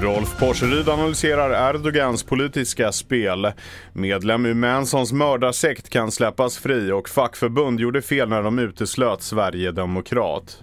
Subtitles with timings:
[0.00, 3.52] Rolf Porseryd analyserar Erdogans politiska spel.
[3.92, 10.62] Medlem i Mansons mördarsekt kan släppas fri och fackförbund gjorde fel när de uteslöt Sverigedemokrat.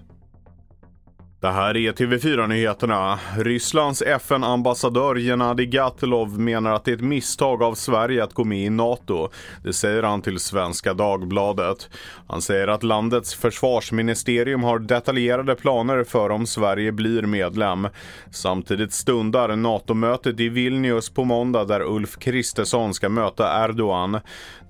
[1.43, 3.19] Det här är TV4-nyheterna.
[3.37, 8.65] Rysslands FN-ambassadör Gennadij Gatilov menar att det är ett misstag av Sverige att gå med
[8.65, 9.29] i NATO.
[9.63, 11.89] Det säger han till Svenska Dagbladet.
[12.27, 17.87] Han säger att landets försvarsministerium har detaljerade planer för om Sverige blir medlem.
[18.31, 24.19] Samtidigt stundar NATO-mötet i Vilnius på måndag där Ulf Kristersson ska möta Erdogan.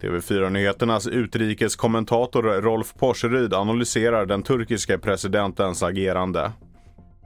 [0.01, 6.51] TV4-nyheternas utrikeskommentator Rolf Porseryd analyserar den turkiska presidentens agerande.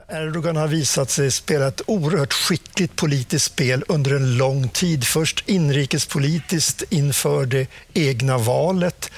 [0.10, 5.04] Erdogan har visat sig spela ett oerhört skickligt politiskt spel under en lång tid.
[5.04, 9.12] Först inrikespolitiskt inför det egna valet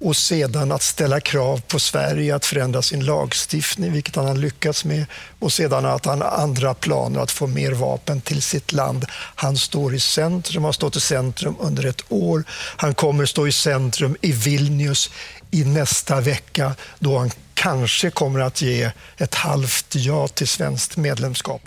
[0.00, 4.84] och sedan att ställa krav på Sverige att förändra sin lagstiftning, vilket han har lyckats
[4.84, 5.06] med.
[5.38, 9.06] Och sedan att han har andra planer att få mer vapen till sitt land.
[9.34, 12.44] Han står i centrum, har stått i centrum under ett år.
[12.76, 15.10] Han kommer stå i centrum i Vilnius
[15.50, 21.62] i nästa vecka då han kanske kommer att ge ett halvt ja till svenskt medlemskap.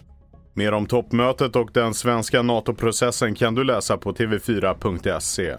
[0.54, 5.56] Mer om toppmötet och den svenska NATO-processen kan du läsa på tv4.se.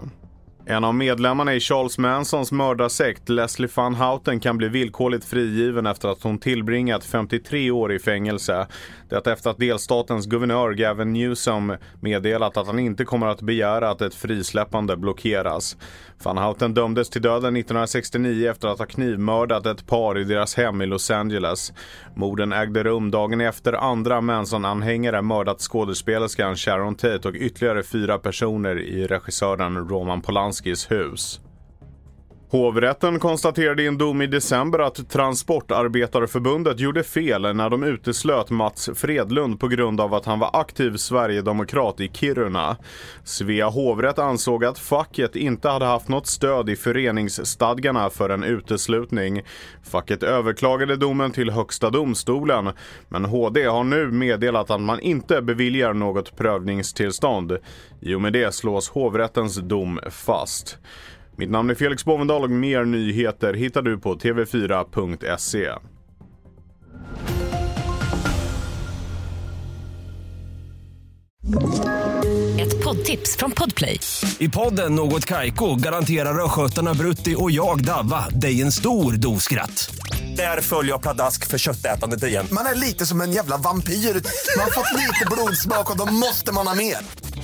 [0.67, 6.09] En av medlemmarna i Charles Mansons mördarsekt, Leslie Van Houten, kan bli villkorligt frigiven efter
[6.09, 8.67] att hon tillbringat 53 år i fängelse.
[9.09, 14.01] Detta efter att delstatens guvernör Gavin Newsom meddelat att han inte kommer att begära att
[14.01, 15.77] ett frisläppande blockeras.
[16.23, 20.83] Van Houten dömdes till döden 1969 efter att ha knivmördat ett par i deras hem
[20.83, 21.73] i Los Angeles.
[22.15, 28.79] Morden ägde rum dagen efter andra Manson-anhängare mördat skådespelerskan Sharon Tate och ytterligare fyra personer
[28.81, 30.54] i regissören Roman Polanski.
[30.55, 31.44] Polanskis hus.
[32.55, 38.91] Hovrätten konstaterade i en dom i december att Transportarbetareförbundet gjorde fel när de uteslöt Mats
[38.95, 42.77] Fredlund på grund av att han var aktiv Sverigedemokrat i Kiruna.
[43.25, 49.43] Svea hovrätt ansåg att facket inte hade haft något stöd i föreningsstadgarna för en uteslutning.
[49.83, 52.71] Facket överklagade domen till Högsta domstolen,
[53.09, 57.59] men HD har nu meddelat att man inte beviljar något prövningstillstånd.
[58.01, 60.79] I och med det slås hovrättens dom fast.
[61.37, 65.69] Mitt namn är Felix Bovendal och mer nyheter hittar du på tv4.se.
[72.61, 74.01] Ett poddtips från Podplay.
[74.39, 79.95] I podden Något Kaiko garanterar östgötarna Brutti och jag, Davva, dig en stor dos skratt.
[80.37, 82.47] Där följer jag pladask för köttätandet igen.
[82.53, 83.93] Man är lite som en jävla vampyr.
[83.93, 86.97] Man har fått lite blodsmak och då måste man ha mer.